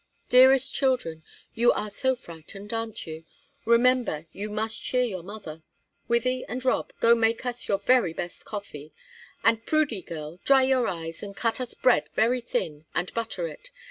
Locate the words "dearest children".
0.29-1.23